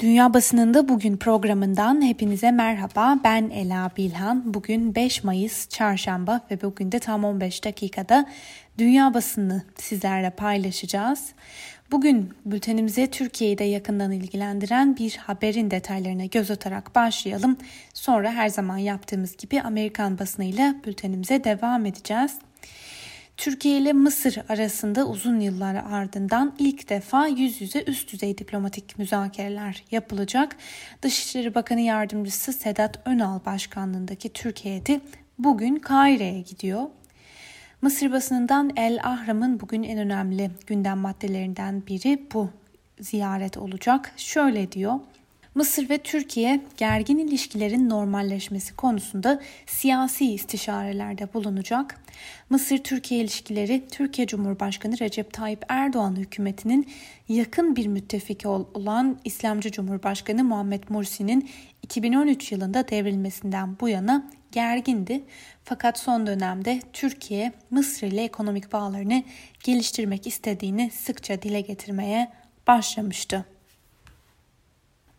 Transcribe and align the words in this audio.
Dünya 0.00 0.34
Basınında 0.34 0.88
Bugün 0.88 1.16
programından 1.16 2.02
hepinize 2.02 2.50
merhaba. 2.50 3.18
Ben 3.24 3.50
Ela 3.50 3.90
Bilhan. 3.96 4.54
Bugün 4.54 4.94
5 4.94 5.24
Mayıs 5.24 5.68
Çarşamba 5.68 6.40
ve 6.50 6.62
bugün 6.62 6.92
de 6.92 6.98
tam 6.98 7.24
15 7.24 7.64
dakikada 7.64 8.26
dünya 8.78 9.14
basını 9.14 9.62
sizlerle 9.76 10.30
paylaşacağız. 10.30 11.32
Bugün 11.90 12.30
bültenimize 12.44 13.06
Türkiye'yi 13.06 13.58
de 13.58 13.64
yakından 13.64 14.12
ilgilendiren 14.12 14.96
bir 14.96 15.16
haberin 15.16 15.70
detaylarına 15.70 16.24
göz 16.24 16.50
atarak 16.50 16.94
başlayalım. 16.94 17.56
Sonra 17.94 18.32
her 18.32 18.48
zaman 18.48 18.78
yaptığımız 18.78 19.36
gibi 19.36 19.62
Amerikan 19.62 20.18
basınıyla 20.18 20.74
bültenimize 20.86 21.44
devam 21.44 21.86
edeceğiz. 21.86 22.32
Türkiye 23.36 23.78
ile 23.78 23.92
Mısır 23.92 24.38
arasında 24.48 25.08
uzun 25.08 25.40
yıllar 25.40 25.74
ardından 25.74 26.54
ilk 26.58 26.88
defa 26.88 27.26
yüz 27.26 27.60
yüze 27.60 27.84
üst 27.86 28.12
düzey 28.12 28.38
diplomatik 28.38 28.98
müzakereler 28.98 29.84
yapılacak. 29.90 30.56
Dışişleri 31.02 31.54
Bakanı 31.54 31.80
Yardımcısı 31.80 32.52
Sedat 32.52 33.00
Önal 33.04 33.44
başkanlığındaki 33.44 34.32
Türkiye'de 34.32 35.00
bugün 35.38 35.76
Kahire'ye 35.76 36.40
gidiyor. 36.40 36.82
Mısır 37.82 38.12
basınından 38.12 38.72
El 38.76 38.98
Ahram'ın 39.02 39.60
bugün 39.60 39.82
en 39.82 39.98
önemli 39.98 40.50
gündem 40.66 40.98
maddelerinden 40.98 41.86
biri 41.86 42.26
bu 42.34 42.50
ziyaret 43.00 43.56
olacak. 43.56 44.12
Şöyle 44.16 44.72
diyor. 44.72 44.94
Mısır 45.54 45.90
ve 45.90 45.98
Türkiye 45.98 46.60
gergin 46.76 47.18
ilişkilerin 47.18 47.88
normalleşmesi 47.88 48.76
konusunda 48.76 49.40
siyasi 49.66 50.32
istişarelerde 50.32 51.34
bulunacak. 51.34 52.00
Mısır-Türkiye 52.50 53.20
ilişkileri 53.20 53.88
Türkiye 53.88 54.26
Cumhurbaşkanı 54.26 55.00
Recep 55.00 55.32
Tayyip 55.32 55.64
Erdoğan 55.68 56.16
hükümetinin 56.16 56.88
yakın 57.28 57.76
bir 57.76 57.86
müttefiki 57.86 58.48
olan 58.48 59.18
İslamcı 59.24 59.72
Cumhurbaşkanı 59.72 60.44
Muhammed 60.44 60.82
Mursi'nin 60.88 61.50
2013 61.82 62.52
yılında 62.52 62.88
devrilmesinden 62.88 63.76
bu 63.80 63.88
yana 63.88 64.30
gergindi. 64.52 65.24
Fakat 65.64 65.98
son 65.98 66.26
dönemde 66.26 66.80
Türkiye 66.92 67.52
Mısır 67.70 68.06
ile 68.06 68.24
ekonomik 68.24 68.72
bağlarını 68.72 69.22
geliştirmek 69.64 70.26
istediğini 70.26 70.90
sıkça 70.90 71.42
dile 71.42 71.60
getirmeye 71.60 72.32
başlamıştı. 72.66 73.46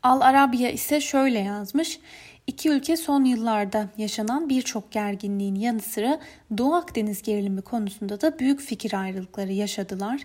Al 0.03 0.21
Arabiya 0.21 0.71
ise 0.71 1.01
şöyle 1.01 1.39
yazmış. 1.39 1.99
İki 2.47 2.69
ülke 2.69 2.97
son 2.97 3.23
yıllarda 3.23 3.89
yaşanan 3.97 4.49
birçok 4.49 4.91
gerginliğin 4.91 5.55
yanı 5.55 5.79
sıra 5.79 6.19
Doğu 6.57 6.73
Akdeniz 6.73 7.21
gerilimi 7.21 7.61
konusunda 7.61 8.21
da 8.21 8.39
büyük 8.39 8.61
fikir 8.61 8.93
ayrılıkları 8.93 9.51
yaşadılar. 9.51 10.21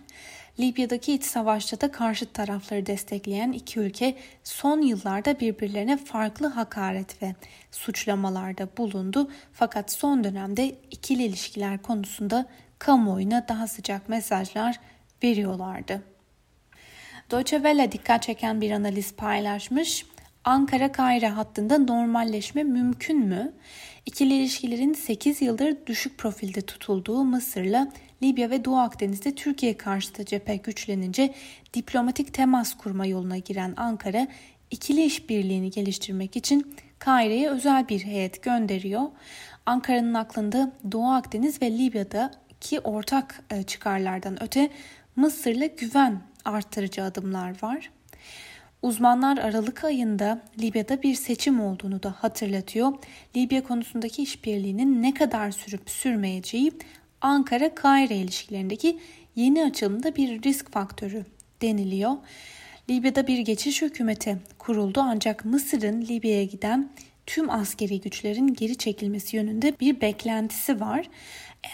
Libya'daki 0.61 1.13
iç 1.15 1.25
savaşta 1.25 1.81
da 1.81 1.93
karşıt 1.93 2.35
tarafları 2.35 2.87
destekleyen 2.87 3.53
iki 3.53 3.81
ülke 3.81 4.15
son 4.45 4.81
yıllarda 4.81 5.41
birbirlerine 5.41 5.97
farklı 5.97 6.47
hakaret 6.47 7.23
ve 7.23 7.35
suçlamalarda 7.71 8.69
bulundu. 8.79 9.31
Fakat 9.53 9.93
son 9.93 10.25
dönemde 10.25 10.77
ikili 10.91 11.23
ilişkiler 11.23 11.83
konusunda 11.83 12.47
kamuoyuna 12.79 13.49
daha 13.49 13.67
sıcak 13.67 14.09
mesajlar 14.09 14.81
veriyorlardı. 15.23 16.16
Deutsche 17.31 17.57
Welle 17.57 17.93
dikkat 17.93 18.23
çeken 18.23 18.61
bir 18.61 18.71
analiz 18.71 19.13
paylaşmış. 19.13 20.07
Ankara-Kahire 20.45 21.29
hattında 21.29 21.79
normalleşme 21.79 22.63
mümkün 22.63 23.19
mü? 23.19 23.53
İkili 24.07 24.35
ilişkilerin 24.35 24.93
8 24.93 25.43
yıldır 25.43 25.77
düşük 25.87 26.19
profilde 26.19 26.61
tutulduğu 26.61 27.25
Mısır'la 27.25 27.93
Libya 28.23 28.51
ve 28.51 28.65
Doğu 28.65 28.77
Akdeniz'de 28.77 29.35
Türkiye 29.35 29.77
karşıtı 29.77 30.25
cephe 30.25 30.57
güçlenince 30.57 31.35
diplomatik 31.75 32.35
temas 32.35 32.77
kurma 32.77 33.07
yoluna 33.07 33.39
giren 33.39 33.75
Ankara, 33.77 34.29
ikili 34.71 35.05
işbirliğini 35.05 35.71
geliştirmek 35.71 36.37
için 36.37 36.77
Kahire'ye 36.99 37.51
özel 37.51 37.89
bir 37.89 38.05
heyet 38.05 38.43
gönderiyor. 38.43 39.03
Ankara'nın 39.67 40.15
aklında 40.15 40.73
Doğu 40.93 41.11
Akdeniz 41.11 41.63
ve 41.63 41.71
Libya'daki 41.79 42.81
ortak 42.81 43.45
e, 43.51 43.63
çıkarlardan 43.63 44.43
öte 44.43 44.71
Mısır'la 45.17 45.67
güven 45.67 46.21
artırıcı 46.47 47.03
adımlar 47.03 47.63
var. 47.63 47.91
Uzmanlar 48.83 49.39
Aralık 49.39 49.85
ayında 49.85 50.43
Libya'da 50.61 51.03
bir 51.03 51.15
seçim 51.15 51.61
olduğunu 51.61 52.03
da 52.03 52.15
hatırlatıyor. 52.19 52.93
Libya 53.37 53.63
konusundaki 53.63 54.23
işbirliğinin 54.23 55.03
ne 55.03 55.15
kadar 55.15 55.51
sürüp 55.51 55.91
sürmeyeceği 55.91 56.73
Ankara-Kahire 57.21 58.15
ilişkilerindeki 58.15 58.99
yeni 59.37 59.65
açılımda 59.65 60.17
bir 60.17 60.43
risk 60.43 60.73
faktörü 60.73 61.25
deniliyor. 61.63 62.13
Libya'da 62.91 63.27
bir 63.27 63.39
geçiş 63.39 63.83
hükümeti 63.83 64.39
kuruldu 64.59 65.01
ancak 65.05 65.45
Mısır'ın 65.45 66.03
Libya'ya 66.03 66.45
giden 66.45 66.91
tüm 67.27 67.51
askeri 67.51 68.01
güçlerin 68.01 68.47
geri 68.55 68.77
çekilmesi 68.77 69.37
yönünde 69.37 69.81
bir 69.81 70.01
beklentisi 70.01 70.81
var. 70.81 71.09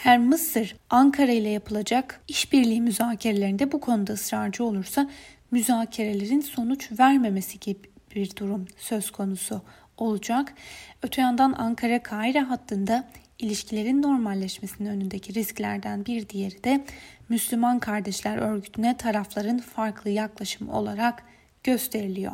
Eğer 0.04 0.18
Mısır 0.18 0.76
Ankara 0.90 1.32
ile 1.32 1.48
yapılacak 1.48 2.20
işbirliği 2.28 2.80
müzakerelerinde 2.80 3.72
bu 3.72 3.80
konuda 3.80 4.12
ısrarcı 4.12 4.64
olursa 4.64 5.10
müzakerelerin 5.50 6.40
sonuç 6.40 6.90
vermemesi 6.98 7.60
gibi 7.60 7.78
bir 8.14 8.36
durum 8.36 8.66
söz 8.76 9.10
konusu 9.10 9.62
olacak. 9.96 10.54
Öte 11.02 11.22
yandan 11.22 11.52
Ankara-Kahire 11.52 12.40
hattında 12.40 13.08
ilişkilerin 13.38 14.02
normalleşmesinin 14.02 14.88
önündeki 14.88 15.34
risklerden 15.34 16.06
bir 16.06 16.28
diğeri 16.28 16.64
de 16.64 16.84
Müslüman 17.28 17.78
Kardeşler 17.78 18.38
Örgütü'ne 18.38 18.96
tarafların 18.96 19.58
farklı 19.58 20.10
yaklaşım 20.10 20.68
olarak 20.68 21.22
gösteriliyor. 21.64 22.32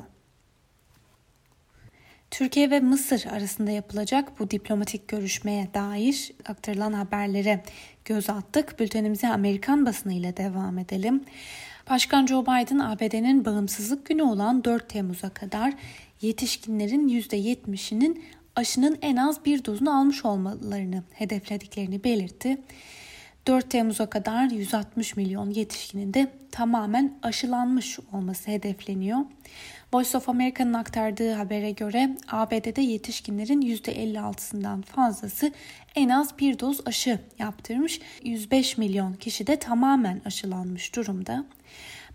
Türkiye 2.30 2.70
ve 2.70 2.80
Mısır 2.80 3.26
arasında 3.26 3.70
yapılacak 3.70 4.40
bu 4.40 4.50
diplomatik 4.50 5.08
görüşmeye 5.08 5.68
dair 5.74 6.32
aktarılan 6.48 6.92
haberlere 6.92 7.62
göz 8.04 8.30
attık. 8.30 8.80
Bültenimize 8.80 9.28
Amerikan 9.28 9.86
basınıyla 9.86 10.36
devam 10.36 10.78
edelim. 10.78 11.24
Başkan 11.90 12.26
Joe 12.26 12.42
Biden 12.42 12.78
ABD'nin 12.78 13.44
bağımsızlık 13.44 14.06
günü 14.06 14.22
olan 14.22 14.64
4 14.64 14.88
Temmuz'a 14.88 15.28
kadar 15.28 15.74
yetişkinlerin 16.20 17.08
%70'inin 17.08 18.24
aşının 18.56 18.98
en 19.02 19.16
az 19.16 19.44
bir 19.44 19.64
dozunu 19.64 19.98
almış 19.98 20.24
olmalarını 20.24 21.02
hedeflediklerini 21.12 22.04
belirtti. 22.04 22.58
4 23.48 23.70
Temmuz'a 23.70 24.10
kadar 24.10 24.50
160 24.50 25.16
milyon 25.16 25.50
yetişkinin 25.50 26.14
de 26.14 26.32
tamamen 26.50 27.18
aşılanmış 27.22 27.98
olması 28.12 28.50
hedefleniyor. 28.50 29.18
Voice 29.92 30.18
of 30.18 30.28
America'nın 30.28 30.74
aktardığı 30.74 31.32
habere 31.32 31.70
göre 31.70 32.16
ABD'de 32.28 32.80
yetişkinlerin 32.80 33.62
%56'sından 33.62 34.82
fazlası 34.82 35.52
en 35.94 36.08
az 36.08 36.38
bir 36.38 36.58
doz 36.58 36.80
aşı 36.86 37.20
yaptırmış. 37.38 38.00
105 38.24 38.78
milyon 38.78 39.12
kişi 39.12 39.46
de 39.46 39.56
tamamen 39.56 40.20
aşılanmış 40.24 40.96
durumda. 40.96 41.44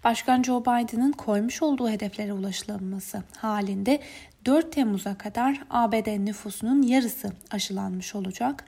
Başkan 0.03 0.43
Joe 0.43 0.61
Biden'ın 0.61 1.11
koymuş 1.11 1.61
olduğu 1.61 1.89
hedeflere 1.89 2.33
ulaşılması 2.33 3.23
halinde 3.37 3.99
4 4.45 4.71
Temmuz'a 4.71 5.17
kadar 5.17 5.63
ABD 5.69 6.25
nüfusunun 6.25 6.81
yarısı 6.81 7.31
aşılanmış 7.51 8.15
olacak. 8.15 8.65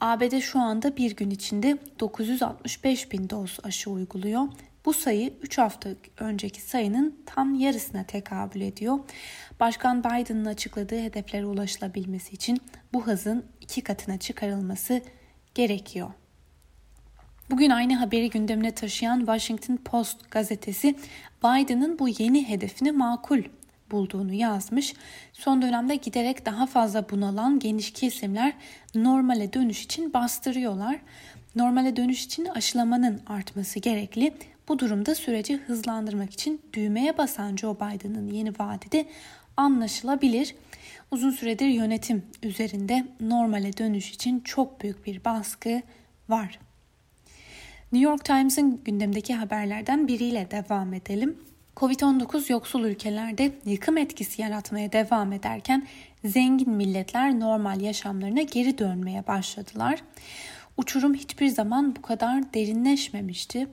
ABD 0.00 0.40
şu 0.40 0.60
anda 0.60 0.96
bir 0.96 1.16
gün 1.16 1.30
içinde 1.30 1.78
965 2.00 3.12
bin 3.12 3.30
doz 3.30 3.58
aşı 3.62 3.90
uyguluyor. 3.90 4.48
Bu 4.84 4.92
sayı 4.92 5.34
3 5.42 5.58
hafta 5.58 5.90
önceki 6.18 6.60
sayının 6.62 7.18
tam 7.26 7.54
yarısına 7.54 8.04
tekabül 8.04 8.60
ediyor. 8.60 8.98
Başkan 9.60 10.04
Biden'ın 10.04 10.44
açıkladığı 10.44 11.02
hedeflere 11.02 11.46
ulaşılabilmesi 11.46 12.34
için 12.34 12.60
bu 12.92 13.06
hızın 13.06 13.44
iki 13.60 13.80
katına 13.80 14.18
çıkarılması 14.18 15.02
gerekiyor. 15.54 16.10
Bugün 17.50 17.70
aynı 17.70 17.94
haberi 17.94 18.30
gündemine 18.30 18.74
taşıyan 18.74 19.18
Washington 19.18 19.76
Post 19.76 20.30
gazetesi 20.30 20.96
Biden'ın 21.44 21.98
bu 21.98 22.08
yeni 22.08 22.48
hedefini 22.48 22.92
makul 22.92 23.42
bulduğunu 23.90 24.32
yazmış. 24.32 24.94
Son 25.32 25.62
dönemde 25.62 25.96
giderek 25.96 26.46
daha 26.46 26.66
fazla 26.66 27.10
bunalan 27.10 27.58
geniş 27.58 27.92
kesimler 27.92 28.52
normale 28.94 29.52
dönüş 29.52 29.82
için 29.82 30.12
bastırıyorlar. 30.12 30.98
Normale 31.54 31.96
dönüş 31.96 32.24
için 32.24 32.44
aşılamanın 32.44 33.20
artması 33.26 33.78
gerekli. 33.78 34.34
Bu 34.68 34.78
durumda 34.78 35.14
süreci 35.14 35.56
hızlandırmak 35.56 36.32
için 36.32 36.62
düğmeye 36.72 37.18
basan 37.18 37.56
Joe 37.56 37.76
Biden'ın 37.76 38.28
yeni 38.28 38.50
vaadi 38.50 38.92
de 38.92 39.06
anlaşılabilir. 39.56 40.54
Uzun 41.10 41.30
süredir 41.30 41.66
yönetim 41.66 42.22
üzerinde 42.42 43.06
normale 43.20 43.76
dönüş 43.76 44.10
için 44.10 44.40
çok 44.40 44.82
büyük 44.82 45.06
bir 45.06 45.24
baskı 45.24 45.82
var. 46.28 46.58
New 47.92 48.10
York 48.10 48.24
Times'ın 48.24 48.84
gündemdeki 48.84 49.34
haberlerden 49.34 50.08
biriyle 50.08 50.48
devam 50.50 50.94
edelim. 50.94 51.38
Covid-19 51.76 52.52
yoksul 52.52 52.84
ülkelerde 52.84 53.52
yıkım 53.64 53.98
etkisi 53.98 54.42
yaratmaya 54.42 54.92
devam 54.92 55.32
ederken 55.32 55.86
zengin 56.24 56.70
milletler 56.70 57.40
normal 57.40 57.80
yaşamlarına 57.80 58.42
geri 58.42 58.78
dönmeye 58.78 59.26
başladılar. 59.26 60.02
Uçurum 60.76 61.14
hiçbir 61.14 61.48
zaman 61.48 61.96
bu 61.96 62.02
kadar 62.02 62.54
derinleşmemişti. 62.54 63.66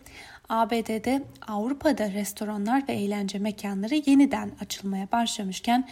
ABD'de 0.50 1.24
Avrupa'da 1.48 2.12
restoranlar 2.12 2.88
ve 2.90 2.94
eğlence 2.94 3.40
mekanları 3.40 3.96
yeniden 4.06 4.52
açılmaya 4.62 5.12
başlamışken 5.12 5.88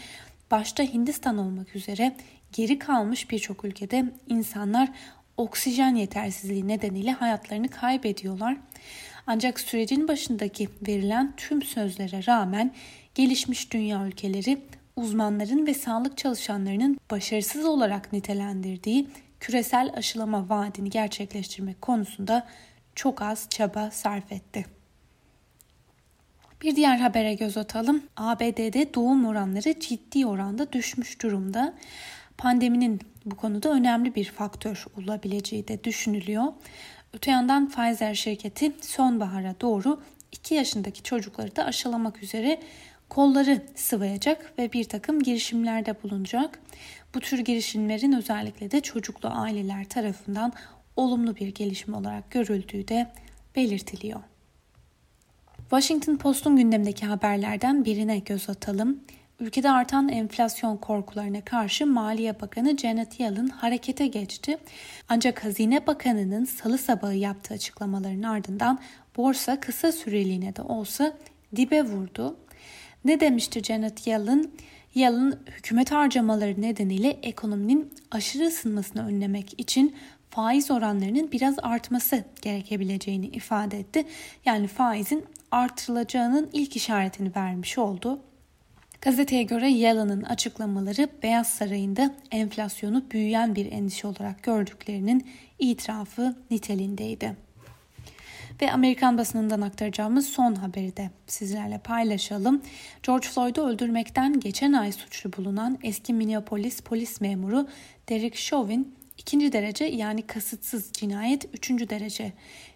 başta 0.51 0.83
Hindistan 0.83 1.37
olmak 1.37 1.75
üzere 1.75 2.15
geri 2.53 2.79
kalmış 2.79 3.31
birçok 3.31 3.65
ülkede 3.65 4.05
insanlar 4.27 4.89
oksijen 5.37 5.95
yetersizliği 5.95 6.67
nedeniyle 6.67 7.11
hayatlarını 7.11 7.67
kaybediyorlar. 7.67 8.57
Ancak 9.27 9.59
sürecin 9.59 10.07
başındaki 10.07 10.69
verilen 10.87 11.33
tüm 11.37 11.61
sözlere 11.61 12.25
rağmen 12.27 12.73
gelişmiş 13.15 13.73
dünya 13.73 14.07
ülkeleri 14.07 14.61
uzmanların 14.95 15.67
ve 15.67 15.73
sağlık 15.73 16.17
çalışanlarının 16.17 16.99
başarısız 17.11 17.65
olarak 17.65 18.13
nitelendirdiği 18.13 19.07
küresel 19.39 19.91
aşılama 19.95 20.49
vaadini 20.49 20.89
gerçekleştirmek 20.89 21.81
konusunda 21.81 22.47
çok 22.95 23.21
az 23.21 23.47
çaba 23.49 23.91
sarf 23.91 24.31
etti. 24.31 24.65
Bir 26.61 26.75
diğer 26.75 26.97
habere 26.97 27.33
göz 27.33 27.57
atalım. 27.57 28.03
ABD'de 28.17 28.93
doğum 28.93 29.25
oranları 29.25 29.79
ciddi 29.79 30.25
oranda 30.25 30.73
düşmüş 30.73 31.21
durumda. 31.21 31.73
Pandeminin 32.37 33.01
bu 33.25 33.35
konuda 33.35 33.69
önemli 33.69 34.15
bir 34.15 34.25
faktör 34.25 34.85
olabileceği 34.97 35.67
de 35.67 35.83
düşünülüyor. 35.83 36.43
Öte 37.15 37.31
yandan 37.31 37.69
Pfizer 37.69 38.13
şirketi 38.13 38.71
sonbahara 38.81 39.55
doğru 39.61 40.01
2 40.31 40.55
yaşındaki 40.55 41.03
çocukları 41.03 41.55
da 41.55 41.65
aşılamak 41.65 42.23
üzere 42.23 42.61
kolları 43.09 43.61
sıvayacak 43.75 44.53
ve 44.59 44.73
bir 44.73 44.83
takım 44.83 45.23
girişimlerde 45.23 45.95
bulunacak. 46.03 46.59
Bu 47.13 47.19
tür 47.19 47.39
girişimlerin 47.39 48.13
özellikle 48.13 48.71
de 48.71 48.81
çocuklu 48.81 49.29
aileler 49.31 49.85
tarafından 49.89 50.53
olumlu 50.95 51.35
bir 51.35 51.47
gelişme 51.47 51.97
olarak 51.97 52.31
görüldüğü 52.31 52.87
de 52.87 53.11
belirtiliyor. 53.55 54.21
Washington 55.57 56.15
Post'un 56.17 56.55
gündemdeki 56.55 57.05
haberlerden 57.05 57.85
birine 57.85 58.19
göz 58.19 58.49
atalım. 58.49 58.99
Ülkede 59.39 59.71
artan 59.71 60.09
enflasyon 60.09 60.77
korkularına 60.77 61.41
karşı 61.41 61.87
Maliye 61.87 62.41
Bakanı 62.41 62.77
Janet 62.77 63.19
Yellen 63.19 63.47
harekete 63.47 64.07
geçti. 64.07 64.57
Ancak 65.09 65.43
Hazine 65.43 65.87
Bakanı'nın 65.87 66.45
salı 66.45 66.77
sabahı 66.77 67.15
yaptığı 67.15 67.53
açıklamaların 67.53 68.23
ardından 68.23 68.79
borsa 69.17 69.59
kısa 69.59 69.91
süreliğine 69.91 70.55
de 70.55 70.61
olsa 70.61 71.13
dibe 71.55 71.83
vurdu. 71.83 72.37
Ne 73.05 73.19
demişti 73.19 73.63
Janet 73.63 74.07
Yellen? 74.07 74.49
Yellen 74.93 75.33
hükümet 75.57 75.91
harcamaları 75.91 76.61
nedeniyle 76.61 77.09
ekonominin 77.09 77.93
aşırı 78.11 78.47
ısınmasını 78.47 79.07
önlemek 79.07 79.59
için 79.59 79.95
faiz 80.29 80.71
oranlarının 80.71 81.31
biraz 81.31 81.55
artması 81.63 82.23
gerekebileceğini 82.41 83.27
ifade 83.27 83.79
etti. 83.79 84.05
Yani 84.45 84.67
faizin 84.67 85.25
artırılacağının 85.51 86.49
ilk 86.53 86.75
işaretini 86.75 87.35
vermiş 87.35 87.77
oldu. 87.77 88.19
Gazeteye 89.05 89.43
göre 89.43 89.69
Yellen'ın 89.69 90.21
açıklamaları 90.23 91.09
Beyaz 91.23 91.47
Sarayı'nda 91.47 92.15
enflasyonu 92.31 93.03
büyüyen 93.11 93.55
bir 93.55 93.71
endişe 93.71 94.07
olarak 94.07 94.43
gördüklerinin 94.43 95.27
itirafı 95.59 96.35
niteliğindeydi. 96.51 97.35
Ve 98.61 98.71
Amerikan 98.71 99.17
basınından 99.17 99.61
aktaracağımız 99.61 100.27
son 100.27 100.55
haberi 100.55 100.97
de 100.97 101.09
sizlerle 101.27 101.77
paylaşalım. 101.77 102.61
George 103.03 103.27
Floyd'u 103.27 103.61
öldürmekten 103.61 104.39
geçen 104.39 104.73
ay 104.73 104.91
suçlu 104.91 105.33
bulunan 105.33 105.79
eski 105.83 106.13
Minneapolis 106.13 106.81
polis 106.81 107.21
memuru 107.21 107.67
Derek 108.09 108.35
Chauvin 108.35 108.95
ikinci 109.17 109.51
derece 109.51 109.85
yani 109.85 110.21
kasıtsız 110.21 110.93
cinayet, 110.93 111.45
üçüncü 111.53 111.89
derece 111.89 112.33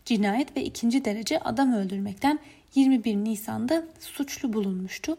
cinayet 0.09 0.57
ve 0.57 0.63
ikinci 0.63 1.05
derece 1.05 1.39
adam 1.39 1.73
öldürmekten 1.73 2.39
21 2.75 3.15
Nisan'da 3.15 3.83
suçlu 3.99 4.53
bulunmuştu. 4.53 5.17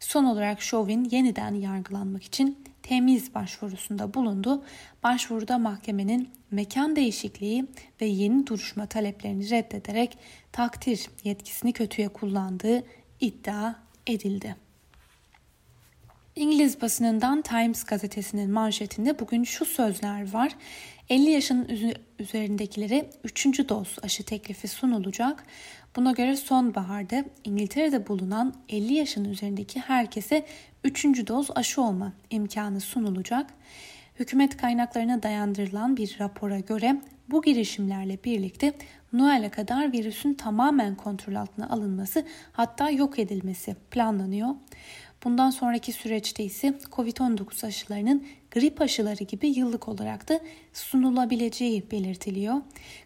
Son 0.00 0.24
olarak 0.24 0.60
Chauvin 0.60 1.08
yeniden 1.10 1.54
yargılanmak 1.54 2.24
için 2.24 2.58
temiz 2.82 3.34
başvurusunda 3.34 4.14
bulundu. 4.14 4.64
Başvuruda 5.02 5.58
mahkemenin 5.58 6.30
mekan 6.50 6.96
değişikliği 6.96 7.66
ve 8.00 8.06
yeni 8.06 8.46
duruşma 8.46 8.86
taleplerini 8.86 9.50
reddederek 9.50 10.18
takdir 10.52 11.06
yetkisini 11.24 11.72
kötüye 11.72 12.08
kullandığı 12.08 12.82
iddia 13.20 13.74
edildi. 14.06 14.56
İngiliz 16.36 16.82
basınından 16.82 17.42
Times 17.42 17.84
gazetesinin 17.84 18.50
manşetinde 18.50 19.18
bugün 19.18 19.44
şu 19.44 19.64
sözler 19.64 20.32
var. 20.32 20.52
50 21.10 21.30
yaşın 21.30 21.68
üzerindekilere 22.18 23.10
3. 23.24 23.68
doz 23.68 23.96
aşı 24.02 24.24
teklifi 24.24 24.68
sunulacak. 24.68 25.44
Buna 25.96 26.12
göre 26.12 26.36
sonbaharda 26.36 27.24
İngiltere'de 27.44 28.08
bulunan 28.08 28.54
50 28.68 28.94
yaşın 28.94 29.24
üzerindeki 29.24 29.80
herkese 29.80 30.46
3. 30.84 31.04
doz 31.04 31.48
aşı 31.54 31.82
olma 31.82 32.12
imkanı 32.30 32.80
sunulacak. 32.80 33.50
Hükümet 34.18 34.56
kaynaklarına 34.56 35.22
dayandırılan 35.22 35.96
bir 35.96 36.16
rapora 36.20 36.58
göre 36.58 37.00
bu 37.28 37.42
girişimlerle 37.42 38.18
birlikte 38.24 38.72
Noel'e 39.12 39.48
kadar 39.48 39.92
virüsün 39.92 40.34
tamamen 40.34 40.94
kontrol 40.94 41.34
altına 41.34 41.68
alınması 41.68 42.24
hatta 42.52 42.90
yok 42.90 43.18
edilmesi 43.18 43.76
planlanıyor. 43.90 44.48
Bundan 45.24 45.50
sonraki 45.50 45.92
süreçte 45.92 46.44
ise 46.44 46.78
COVID-19 46.92 47.66
aşılarının 47.66 48.26
grip 48.56 48.80
aşıları 48.80 49.24
gibi 49.24 49.48
yıllık 49.48 49.88
olarak 49.88 50.28
da 50.28 50.40
sunulabileceği 50.72 51.90
belirtiliyor. 51.90 52.54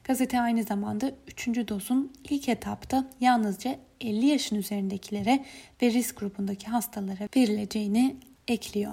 Gazete 0.04 0.40
aynı 0.40 0.62
zamanda 0.62 1.12
3. 1.28 1.46
dozun 1.68 2.12
ilk 2.30 2.48
etapta 2.48 3.04
yalnızca 3.20 3.78
50 4.00 4.26
yaşın 4.26 4.56
üzerindekilere 4.56 5.44
ve 5.82 5.90
risk 5.90 6.20
grubundaki 6.20 6.66
hastalara 6.66 7.28
verileceğini 7.36 8.16
ekliyor. 8.48 8.92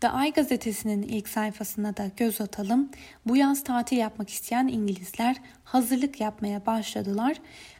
The 0.00 0.06
Eye 0.06 0.30
gazetesinin 0.30 1.02
ilk 1.02 1.28
sayfasına 1.28 1.96
da 1.96 2.10
göz 2.16 2.40
atalım. 2.40 2.90
Bu 3.26 3.36
yaz 3.36 3.64
tatil 3.64 3.96
yapmak 3.96 4.30
isteyen 4.30 4.68
İngilizler 4.68 5.36
hazırlık 5.64 6.20
yapmaya 6.20 6.66
başladılar. 6.66 7.36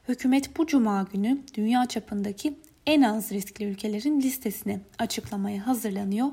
Hükümet 0.08 0.56
bu 0.56 0.66
cuma 0.66 1.02
günü 1.12 1.38
dünya 1.54 1.86
çapındaki 1.86 2.54
en 2.86 3.02
az 3.02 3.32
riskli 3.32 3.64
ülkelerin 3.64 4.20
listesini 4.20 4.80
açıklamaya 4.98 5.66
hazırlanıyor. 5.66 6.28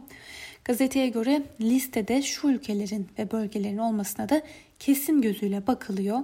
Gazeteye 0.66 1.10
göre 1.10 1.44
listede 1.62 2.22
şu 2.22 2.48
ülkelerin 2.48 3.08
ve 3.20 3.32
bölgelerin 3.32 3.78
olmasına 3.78 4.30
da 4.30 4.42
kesin 4.80 5.22
gözüyle 5.22 5.68
bakılıyor. 5.68 6.20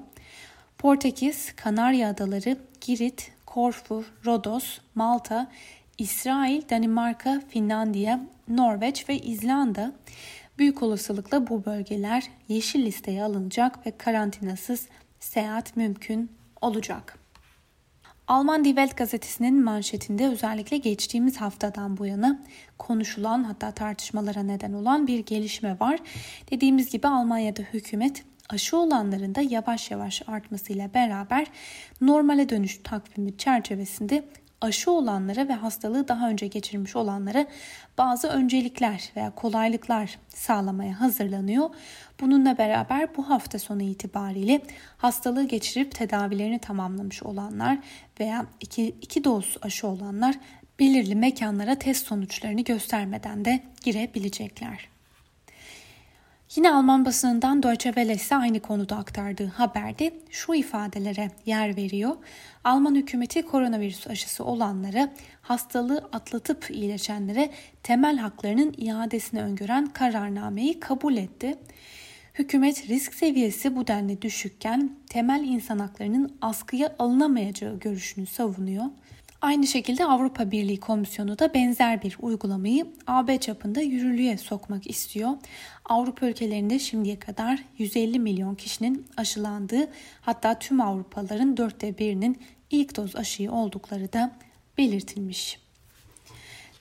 Portekiz, 0.77 1.55
Kanarya 1.55 2.09
Adaları, 2.09 2.57
Girit, 2.81 3.31
Korfu, 3.45 4.05
Rodos, 4.25 4.79
Malta, 4.95 5.51
İsrail, 5.97 6.61
Danimarka, 6.69 7.41
Finlandiya, 7.49 8.21
Norveç 8.47 9.09
ve 9.09 9.19
İzlanda 9.19 9.93
büyük 10.57 10.83
olasılıkla 10.83 11.47
bu 11.47 11.65
bölgeler 11.65 12.23
yeşil 12.47 12.85
listeye 12.85 13.23
alınacak 13.23 13.85
ve 13.85 13.91
karantinasız 13.97 14.87
seyahat 15.19 15.75
mümkün 15.75 16.31
olacak. 16.61 17.19
Alman 18.27 18.63
Die 18.63 18.69
Welt 18.69 18.97
gazetesinin 18.97 19.63
manşetinde 19.63 20.27
özellikle 20.27 20.77
geçtiğimiz 20.77 21.37
haftadan 21.37 21.97
bu 21.97 22.05
yana 22.05 22.39
konuşulan 22.77 23.43
hatta 23.43 23.71
tartışmalara 23.71 24.43
neden 24.43 24.73
olan 24.73 25.07
bir 25.07 25.19
gelişme 25.19 25.77
var. 25.79 25.99
Dediğimiz 26.51 26.89
gibi 26.89 27.07
Almanya'da 27.07 27.61
hükümet 27.61 28.23
aşı 28.49 28.77
olanların 28.77 29.35
da 29.35 29.41
yavaş 29.41 29.91
yavaş 29.91 30.21
artmasıyla 30.27 30.93
beraber 30.93 31.47
normale 32.01 32.49
dönüş 32.49 32.79
takvimi 32.83 33.37
çerçevesinde 33.37 34.23
aşı 34.61 34.91
olanlara 34.91 35.47
ve 35.47 35.53
hastalığı 35.53 36.07
daha 36.07 36.29
önce 36.29 36.47
geçirmiş 36.47 36.95
olanlara 36.95 37.45
bazı 37.97 38.27
öncelikler 38.27 39.11
veya 39.15 39.31
kolaylıklar 39.35 40.19
sağlamaya 40.29 41.01
hazırlanıyor. 41.01 41.69
Bununla 42.19 42.57
beraber 42.57 43.17
bu 43.17 43.29
hafta 43.29 43.59
sonu 43.59 43.83
itibariyle 43.83 44.61
hastalığı 44.97 45.47
geçirip 45.47 45.95
tedavilerini 45.95 46.59
tamamlamış 46.59 47.23
olanlar 47.23 47.77
veya 48.19 48.45
iki, 48.59 48.87
iki 49.01 49.23
doz 49.23 49.57
aşı 49.61 49.87
olanlar 49.87 50.35
belirli 50.79 51.15
mekanlara 51.15 51.75
test 51.75 52.07
sonuçlarını 52.07 52.61
göstermeden 52.61 53.45
de 53.45 53.63
girebilecekler. 53.83 54.96
Yine 56.55 56.71
Alman 56.71 57.05
basınından 57.05 57.63
Deutsche 57.63 57.89
Welle 57.89 58.13
ise 58.13 58.35
aynı 58.35 58.59
konuda 58.59 58.95
aktardığı 58.97 59.47
haberde 59.47 60.13
şu 60.29 60.53
ifadelere 60.53 61.31
yer 61.45 61.77
veriyor. 61.77 62.15
Alman 62.63 62.95
hükümeti 62.95 63.41
koronavirüs 63.41 64.07
aşısı 64.07 64.43
olanlara, 64.43 65.13
hastalığı 65.41 66.09
atlatıp 66.13 66.71
iyileşenlere 66.71 67.49
temel 67.83 68.17
haklarının 68.17 68.73
iadesini 68.77 69.41
öngören 69.41 69.85
kararnameyi 69.85 70.79
kabul 70.79 71.17
etti. 71.17 71.57
Hükümet 72.33 72.89
risk 72.89 73.13
seviyesi 73.13 73.75
bu 73.75 73.87
denli 73.87 74.21
düşükken 74.21 74.91
temel 75.09 75.43
insan 75.43 75.79
haklarının 75.79 76.37
askıya 76.41 76.95
alınamayacağı 76.99 77.79
görüşünü 77.79 78.25
savunuyor. 78.25 78.85
Aynı 79.41 79.67
şekilde 79.67 80.05
Avrupa 80.05 80.51
Birliği 80.51 80.79
Komisyonu 80.79 81.39
da 81.39 81.53
benzer 81.53 82.03
bir 82.03 82.17
uygulamayı 82.19 82.87
AB 83.07 83.37
çapında 83.37 83.81
yürürlüğe 83.81 84.37
sokmak 84.37 84.89
istiyor. 84.89 85.31
Avrupa 85.85 86.25
ülkelerinde 86.25 86.79
şimdiye 86.79 87.19
kadar 87.19 87.63
150 87.77 88.19
milyon 88.19 88.55
kişinin 88.55 89.05
aşılandığı 89.17 89.89
hatta 90.21 90.59
tüm 90.59 90.81
Avrupalıların 90.81 91.57
dörtte 91.57 91.97
birinin 91.97 92.41
ilk 92.71 92.95
doz 92.95 93.15
aşıyı 93.15 93.51
oldukları 93.51 94.13
da 94.13 94.31
belirtilmiş. 94.77 95.59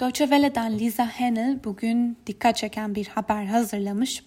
Deutsche 0.00 0.24
Welle'den 0.24 0.78
Lisa 0.78 1.06
Hennel 1.06 1.64
bugün 1.64 2.16
dikkat 2.26 2.56
çeken 2.56 2.94
bir 2.94 3.06
haber 3.06 3.44
hazırlamış. 3.44 4.22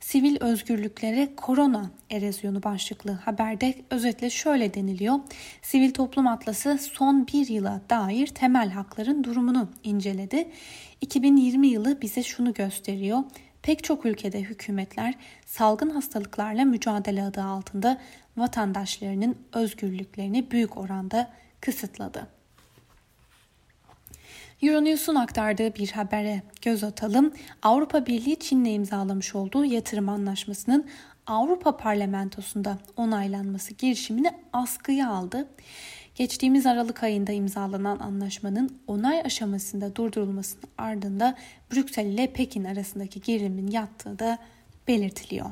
Sivil 0.00 0.36
özgürlüklere 0.40 1.34
korona 1.36 1.90
erozyonu 2.10 2.62
başlıklı 2.62 3.10
haberde 3.12 3.74
özetle 3.90 4.30
şöyle 4.30 4.74
deniliyor. 4.74 5.18
Sivil 5.62 5.92
Toplum 5.92 6.26
Atlası 6.26 6.78
son 6.78 7.26
bir 7.26 7.48
yıla 7.48 7.80
dair 7.90 8.26
temel 8.26 8.70
hakların 8.70 9.24
durumunu 9.24 9.68
inceledi. 9.82 10.50
2020 11.00 11.68
yılı 11.68 12.00
bize 12.02 12.22
şunu 12.22 12.54
gösteriyor. 12.54 13.18
Pek 13.62 13.84
çok 13.84 14.06
ülkede 14.06 14.40
hükümetler 14.40 15.14
salgın 15.46 15.90
hastalıklarla 15.90 16.64
mücadele 16.64 17.22
adı 17.22 17.42
altında 17.42 18.00
vatandaşlarının 18.36 19.36
özgürlüklerini 19.52 20.50
büyük 20.50 20.76
oranda 20.76 21.30
kısıtladı. 21.60 22.39
Euronews'un 24.62 25.14
aktardığı 25.14 25.74
bir 25.74 25.90
habere 25.90 26.42
göz 26.62 26.84
atalım. 26.84 27.32
Avrupa 27.62 28.06
Birliği 28.06 28.38
Çin'le 28.38 28.64
imzalamış 28.64 29.34
olduğu 29.34 29.64
yatırım 29.64 30.08
anlaşmasının 30.08 30.86
Avrupa 31.26 31.76
Parlamentosu'nda 31.76 32.78
onaylanması 32.96 33.74
girişimini 33.74 34.30
askıya 34.52 35.10
aldı. 35.10 35.48
Geçtiğimiz 36.14 36.66
Aralık 36.66 37.02
ayında 37.02 37.32
imzalanan 37.32 37.98
anlaşmanın 37.98 38.78
onay 38.86 39.20
aşamasında 39.20 39.96
durdurulmasının 39.96 40.64
ardında 40.78 41.36
Brüksel 41.72 42.06
ile 42.06 42.32
Pekin 42.32 42.64
arasındaki 42.64 43.20
gerilimin 43.20 43.66
yattığı 43.66 44.18
da 44.18 44.38
belirtiliyor. 44.88 45.50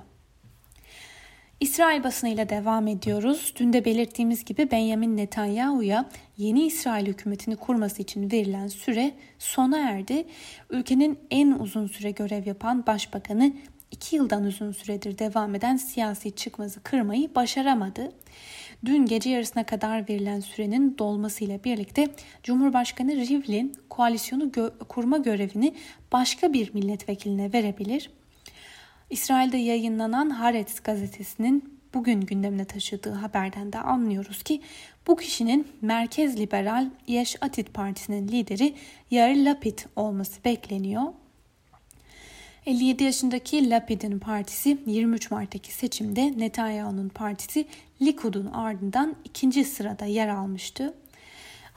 İsrail 1.60 2.04
basınıyla 2.04 2.48
devam 2.48 2.86
ediyoruz. 2.86 3.52
Dün 3.56 3.72
de 3.72 3.84
belirttiğimiz 3.84 4.44
gibi 4.44 4.70
Benjamin 4.70 5.16
Netanyahu'ya 5.16 6.08
yeni 6.36 6.66
İsrail 6.66 7.06
hükümetini 7.06 7.56
kurması 7.56 8.02
için 8.02 8.30
verilen 8.32 8.66
süre 8.68 9.14
sona 9.38 9.78
erdi. 9.78 10.26
Ülkenin 10.70 11.18
en 11.30 11.52
uzun 11.52 11.86
süre 11.86 12.10
görev 12.10 12.46
yapan 12.46 12.86
başbakanı 12.86 13.52
iki 13.90 14.16
yıldan 14.16 14.44
uzun 14.44 14.72
süredir 14.72 15.18
devam 15.18 15.54
eden 15.54 15.76
siyasi 15.76 16.32
çıkmazı 16.32 16.82
kırmayı 16.82 17.34
başaramadı. 17.34 18.12
Dün 18.84 19.06
gece 19.06 19.30
yarısına 19.30 19.64
kadar 19.64 20.08
verilen 20.08 20.40
sürenin 20.40 20.98
dolmasıyla 20.98 21.64
birlikte 21.64 22.08
Cumhurbaşkanı 22.42 23.12
Rivlin 23.16 23.74
koalisyonu 23.90 24.44
gö- 24.44 24.78
kurma 24.78 25.18
görevini 25.18 25.74
başka 26.12 26.52
bir 26.52 26.74
milletvekiline 26.74 27.52
verebilir. 27.52 28.10
İsrail'de 29.10 29.56
yayınlanan 29.56 30.30
Haaretz 30.30 30.80
gazetesinin 30.80 31.80
bugün 31.94 32.20
gündemine 32.20 32.64
taşıdığı 32.64 33.12
haberden 33.12 33.72
de 33.72 33.78
anlıyoruz 33.78 34.42
ki 34.42 34.60
bu 35.06 35.16
kişinin 35.16 35.68
merkez 35.82 36.40
liberal 36.40 36.90
Yeş 37.06 37.36
Atid 37.40 37.66
Partisi'nin 37.66 38.28
lideri 38.28 38.74
Yair 39.10 39.44
Lapid 39.44 39.78
olması 39.96 40.44
bekleniyor. 40.44 41.02
57 42.66 43.04
yaşındaki 43.04 43.70
Lapid'in 43.70 44.18
partisi 44.18 44.78
23 44.86 45.30
Mart'taki 45.30 45.72
seçimde 45.72 46.38
Netanyahu'nun 46.38 47.08
partisi 47.08 47.66
Likud'un 48.02 48.46
ardından 48.46 49.16
ikinci 49.24 49.64
sırada 49.64 50.04
yer 50.04 50.28
almıştı. 50.28 50.94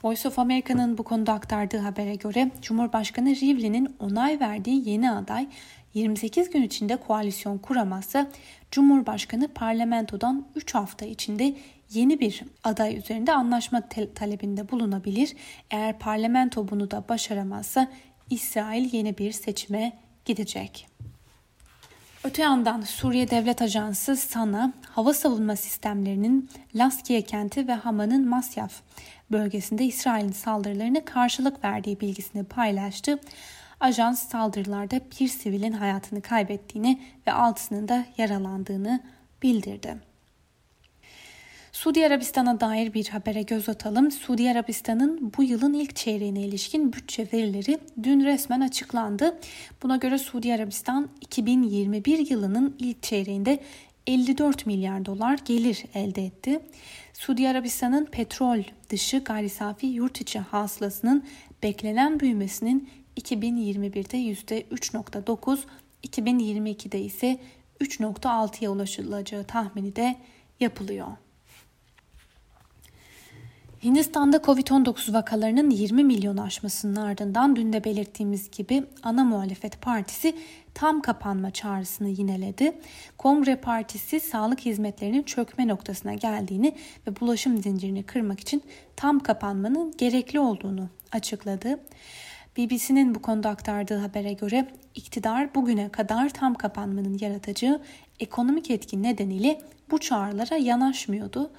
Voice 0.04 0.28
of 0.28 0.38
America'nın 0.38 0.98
bu 0.98 1.02
konuda 1.02 1.32
aktardığı 1.32 1.78
habere 1.78 2.14
göre 2.14 2.50
Cumhurbaşkanı 2.62 3.30
Rivlin'in 3.30 3.96
onay 3.98 4.40
verdiği 4.40 4.88
yeni 4.88 5.10
aday 5.10 5.48
28 5.94 6.50
gün 6.50 6.62
içinde 6.62 6.96
koalisyon 6.96 7.58
kuramazsa 7.58 8.30
Cumhurbaşkanı 8.70 9.48
parlamentodan 9.48 10.46
3 10.54 10.74
hafta 10.74 11.06
içinde 11.06 11.54
yeni 11.90 12.20
bir 12.20 12.42
aday 12.64 12.96
üzerinde 12.96 13.32
anlaşma 13.32 13.82
talebinde 14.14 14.70
bulunabilir. 14.70 15.36
Eğer 15.70 15.98
parlamento 15.98 16.68
bunu 16.68 16.90
da 16.90 17.04
başaramazsa 17.08 17.88
İsrail 18.30 18.94
yeni 18.94 19.18
bir 19.18 19.32
seçime 19.32 19.92
gidecek. 20.24 20.88
Öte 22.24 22.42
yandan 22.42 22.80
Suriye 22.80 23.30
Devlet 23.30 23.62
Ajansı 23.62 24.16
SANA 24.16 24.72
hava 24.82 25.14
savunma 25.14 25.56
sistemlerinin 25.56 26.50
Laskiye 26.74 27.22
kenti 27.22 27.68
ve 27.68 27.72
Hama'nın 27.72 28.28
Masyaf 28.28 28.72
bölgesinde 29.32 29.84
İsrail'in 29.84 30.32
saldırılarına 30.32 31.04
karşılık 31.04 31.64
verdiği 31.64 32.00
bilgisini 32.00 32.44
paylaştı. 32.44 33.18
Ajans 33.82 34.28
saldırılarda 34.28 35.00
bir 35.20 35.28
sivilin 35.28 35.72
hayatını 35.72 36.22
kaybettiğini 36.22 37.00
ve 37.26 37.32
altısının 37.32 37.88
da 37.88 38.06
yaralandığını 38.18 39.00
bildirdi. 39.42 39.96
Suudi 41.72 42.06
Arabistan'a 42.06 42.60
dair 42.60 42.94
bir 42.94 43.08
habere 43.08 43.42
göz 43.42 43.68
atalım. 43.68 44.10
Suudi 44.10 44.50
Arabistan'ın 44.50 45.32
bu 45.38 45.42
yılın 45.42 45.74
ilk 45.74 45.96
çeyreğine 45.96 46.40
ilişkin 46.40 46.92
bütçe 46.92 47.28
verileri 47.32 47.78
dün 48.02 48.24
resmen 48.24 48.60
açıklandı. 48.60 49.38
Buna 49.82 49.96
göre 49.96 50.18
Suudi 50.18 50.54
Arabistan 50.54 51.08
2021 51.20 52.30
yılının 52.30 52.76
ilk 52.78 53.02
çeyreğinde 53.02 53.60
54 54.06 54.66
milyar 54.66 55.04
dolar 55.04 55.38
gelir 55.44 55.84
elde 55.94 56.24
etti. 56.24 56.60
Suudi 57.12 57.48
Arabistan'ın 57.48 58.04
petrol 58.04 58.62
dışı 58.90 59.18
gayri 59.18 59.48
safi 59.48 59.86
yurt 59.86 60.20
içi 60.20 60.38
hasılasının 60.38 61.24
beklenen 61.62 62.20
büyümesinin 62.20 62.88
2021'de 63.20 64.18
%3.9, 64.18 65.58
2022'de 66.04 67.00
ise 67.00 67.40
3.6'ya 67.80 68.70
ulaşılacağı 68.70 69.44
tahmini 69.44 69.96
de 69.96 70.16
yapılıyor. 70.60 71.08
Hindistan'da 73.84 74.36
Covid-19 74.36 75.12
vakalarının 75.12 75.70
20 75.70 76.04
milyon 76.04 76.36
aşmasının 76.36 76.96
ardından 76.96 77.56
dün 77.56 77.72
de 77.72 77.84
belirttiğimiz 77.84 78.50
gibi 78.50 78.84
ana 79.02 79.24
muhalefet 79.24 79.80
partisi 79.80 80.36
tam 80.74 81.00
kapanma 81.00 81.50
çağrısını 81.50 82.08
yineledi. 82.08 82.72
Kongre 83.18 83.56
Partisi 83.56 84.20
sağlık 84.20 84.60
hizmetlerinin 84.60 85.22
çökme 85.22 85.68
noktasına 85.68 86.14
geldiğini 86.14 86.74
ve 87.06 87.20
bulaşım 87.20 87.62
zincirini 87.62 88.02
kırmak 88.02 88.40
için 88.40 88.62
tam 88.96 89.20
kapanmanın 89.20 89.94
gerekli 89.98 90.40
olduğunu 90.40 90.88
açıkladı. 91.12 91.80
BBC'nin 92.56 93.14
bu 93.14 93.22
konuda 93.22 93.48
aktardığı 93.48 93.98
habere 93.98 94.32
göre 94.32 94.68
iktidar 94.94 95.54
bugüne 95.54 95.88
kadar 95.88 96.28
tam 96.28 96.54
kapanmanın 96.54 97.18
yaratacağı 97.20 97.82
ekonomik 98.20 98.70
etki 98.70 99.02
nedeniyle 99.02 99.60
bu 99.90 99.98
çağrılara 99.98 100.56
yanaşmıyordu. 100.56 101.50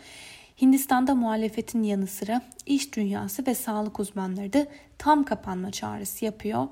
Hindistan'da 0.62 1.16
muhalefetin 1.16 1.84
yanı 1.84 2.08
sıra 2.08 2.42
iş 2.66 2.96
dünyası 2.96 3.48
ve 3.48 3.56
sağlık 3.56 4.00
uzmanları 4.00 4.54
da 4.54 4.68
tam 4.98 5.24
kapanma 5.24 5.72
çağrısı 5.72 6.26
yapıyor. 6.26 6.68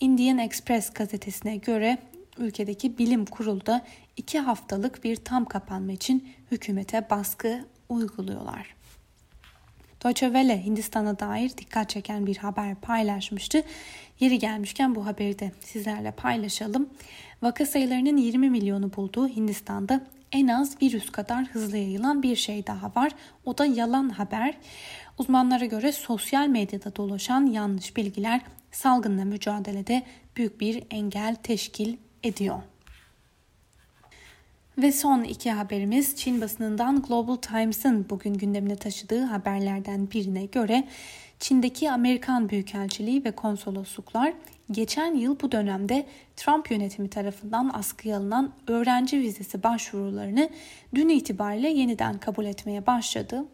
Indian 0.00 0.38
Express 0.38 0.92
gazetesine 0.92 1.56
göre 1.56 1.98
ülkedeki 2.38 2.98
bilim 2.98 3.24
kurulu 3.24 3.66
da 3.66 3.84
iki 4.16 4.38
haftalık 4.38 5.04
bir 5.04 5.16
tam 5.16 5.44
kapanma 5.44 5.92
için 5.92 6.28
hükümete 6.50 7.10
baskı 7.10 7.64
uyguluyorlar. 7.88 8.77
Deutsche 10.04 10.26
Welle 10.26 10.64
Hindistan'a 10.64 11.18
dair 11.18 11.50
dikkat 11.58 11.90
çeken 11.90 12.26
bir 12.26 12.36
haber 12.36 12.74
paylaşmıştı. 12.74 13.62
Yeri 14.20 14.38
gelmişken 14.38 14.94
bu 14.94 15.06
haberi 15.06 15.38
de 15.38 15.52
sizlerle 15.60 16.10
paylaşalım. 16.10 16.88
Vaka 17.42 17.66
sayılarının 17.66 18.16
20 18.16 18.50
milyonu 18.50 18.96
bulduğu 18.96 19.28
Hindistan'da 19.28 20.00
en 20.32 20.48
az 20.48 20.82
virüs 20.82 21.10
kadar 21.10 21.44
hızlı 21.44 21.76
yayılan 21.76 22.22
bir 22.22 22.36
şey 22.36 22.66
daha 22.66 22.92
var. 22.96 23.12
O 23.44 23.58
da 23.58 23.66
yalan 23.66 24.08
haber. 24.08 24.54
Uzmanlara 25.18 25.64
göre 25.64 25.92
sosyal 25.92 26.46
medyada 26.46 26.96
dolaşan 26.96 27.46
yanlış 27.46 27.96
bilgiler 27.96 28.40
salgınla 28.70 29.24
mücadelede 29.24 30.02
büyük 30.36 30.60
bir 30.60 30.82
engel 30.90 31.34
teşkil 31.34 31.96
ediyor. 32.22 32.62
Ve 34.78 34.92
son 34.92 35.24
iki 35.24 35.50
haberimiz 35.50 36.16
Çin 36.16 36.40
basınından 36.40 37.02
Global 37.02 37.36
Times'ın 37.36 38.06
bugün 38.10 38.34
gündemine 38.34 38.76
taşıdığı 38.76 39.24
haberlerden 39.24 40.10
birine 40.10 40.44
göre 40.44 40.84
Çin'deki 41.38 41.90
Amerikan 41.90 42.48
Büyükelçiliği 42.48 43.24
ve 43.24 43.30
konsolosluklar 43.30 44.32
geçen 44.70 45.14
yıl 45.14 45.40
bu 45.40 45.52
dönemde 45.52 46.06
Trump 46.36 46.70
yönetimi 46.70 47.10
tarafından 47.10 47.70
askıya 47.74 48.16
alınan 48.16 48.50
öğrenci 48.66 49.20
vizesi 49.20 49.62
başvurularını 49.62 50.50
dün 50.94 51.08
itibariyle 51.08 51.68
yeniden 51.68 52.18
kabul 52.18 52.44
etmeye 52.44 52.86
başladı. 52.86 53.44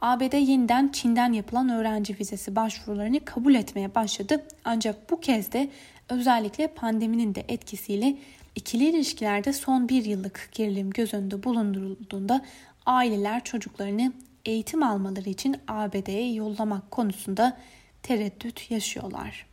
ABD 0.00 0.32
yeniden 0.32 0.88
Çin'den 0.88 1.32
yapılan 1.32 1.68
öğrenci 1.68 2.18
vizesi 2.20 2.56
başvurularını 2.56 3.24
kabul 3.24 3.54
etmeye 3.54 3.94
başladı. 3.94 4.46
Ancak 4.64 5.10
bu 5.10 5.20
kez 5.20 5.52
de 5.52 5.70
özellikle 6.08 6.66
pandeminin 6.66 7.34
de 7.34 7.44
etkisiyle 7.48 8.16
ikili 8.54 8.88
ilişkilerde 8.90 9.52
son 9.52 9.88
bir 9.88 10.04
yıllık 10.04 10.48
gerilim 10.52 10.90
göz 10.90 11.14
önünde 11.14 11.42
bulundurulduğunda 11.42 12.44
aileler 12.86 13.44
çocuklarını 13.44 14.12
eğitim 14.44 14.82
almaları 14.82 15.28
için 15.28 15.56
ABD'ye 15.68 16.32
yollamak 16.32 16.90
konusunda 16.90 17.58
tereddüt 18.02 18.70
yaşıyorlar. 18.70 19.46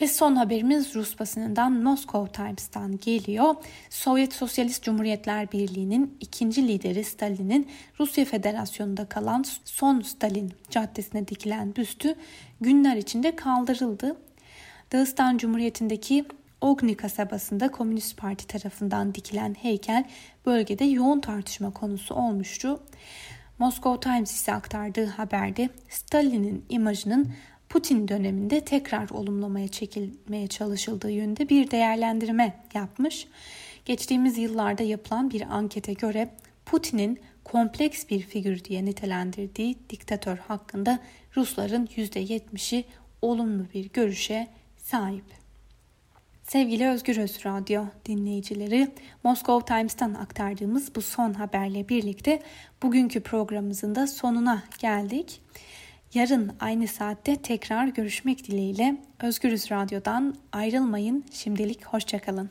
Ve 0.00 0.08
son 0.08 0.36
haberimiz 0.36 0.94
Rus 0.94 1.18
basınından 1.18 1.72
Moscow 1.72 2.32
Times'tan 2.32 2.98
geliyor. 2.98 3.54
Sovyet 3.90 4.32
Sosyalist 4.32 4.82
Cumhuriyetler 4.82 5.52
Birliği'nin 5.52 6.16
ikinci 6.20 6.68
lideri 6.68 7.04
Stalin'in 7.04 7.68
Rusya 8.00 8.24
Federasyonu'nda 8.24 9.04
kalan 9.04 9.44
son 9.64 10.00
Stalin 10.00 10.52
caddesine 10.70 11.28
dikilen 11.28 11.76
büstü 11.76 12.14
günler 12.60 12.96
içinde 12.96 13.36
kaldırıldı. 13.36 14.16
Dağıstan 14.92 15.38
Cumhuriyeti'ndeki 15.38 16.24
Ogni 16.60 16.96
kasabasında 16.96 17.70
Komünist 17.70 18.16
Parti 18.16 18.46
tarafından 18.46 19.14
dikilen 19.14 19.54
heykel 19.54 20.04
bölgede 20.46 20.84
yoğun 20.84 21.20
tartışma 21.20 21.70
konusu 21.72 22.14
olmuştu. 22.14 22.80
Moscow 23.58 24.10
Times 24.10 24.32
ise 24.32 24.54
aktardığı 24.54 25.06
haberde 25.06 25.68
Stalin'in 25.88 26.64
imajının 26.68 27.32
Putin 27.68 28.08
döneminde 28.08 28.60
tekrar 28.60 29.10
olumlamaya 29.10 29.68
çekilmeye 29.68 30.46
çalışıldığı 30.46 31.10
yönünde 31.10 31.48
bir 31.48 31.70
değerlendirme 31.70 32.64
yapmış. 32.74 33.28
Geçtiğimiz 33.84 34.38
yıllarda 34.38 34.82
yapılan 34.82 35.30
bir 35.30 35.42
ankete 35.42 35.92
göre 35.92 36.28
Putin'in 36.66 37.20
kompleks 37.44 38.08
bir 38.08 38.20
figür 38.20 38.64
diye 38.64 38.84
nitelendirdiği 38.84 39.76
diktatör 39.90 40.38
hakkında 40.38 40.98
Rusların 41.36 41.86
%70'i 41.86 42.84
olumlu 43.22 43.66
bir 43.74 43.88
görüşe 43.88 44.48
sahip. 44.76 45.24
Sevgili 46.48 46.88
Özgür 46.88 47.16
Öz 47.16 47.46
Radyo 47.46 47.84
dinleyicileri, 48.06 48.88
Moscow 49.24 49.74
Times'tan 49.74 50.14
aktardığımız 50.14 50.94
bu 50.94 51.02
son 51.02 51.32
haberle 51.32 51.88
birlikte 51.88 52.42
bugünkü 52.82 53.20
programımızın 53.20 53.94
da 53.94 54.06
sonuna 54.06 54.62
geldik. 54.78 55.40
Yarın 56.14 56.52
aynı 56.60 56.88
saatte 56.88 57.36
tekrar 57.36 57.86
görüşmek 57.86 58.46
dileğiyle 58.46 58.96
Özgürüz 59.20 59.70
Radyo'dan 59.70 60.34
ayrılmayın. 60.52 61.24
Şimdilik 61.32 61.84
hoşçakalın. 61.84 62.50